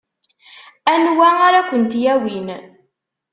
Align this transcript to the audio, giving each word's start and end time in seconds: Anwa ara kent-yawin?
Anwa 0.93 1.27
ara 1.47 1.61
kent-yawin? 1.69 2.47